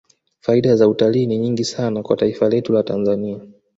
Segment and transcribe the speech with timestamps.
[0.39, 3.39] faida za utalii ni nyingi sana kwa taifa letu la tanzania